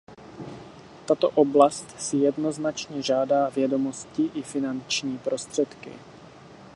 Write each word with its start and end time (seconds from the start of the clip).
Tato 1.05 1.29
oblast 1.35 1.99
si 2.01 2.17
jednoznačně 2.17 3.01
žádá 3.01 3.49
vědomosti 3.49 4.23
i 4.33 4.41
finanční 4.43 5.17
prostředky. 5.17 5.91